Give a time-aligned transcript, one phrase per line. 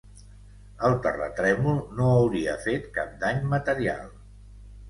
[0.87, 4.13] El terratrèmol no hauria fet cap dany material.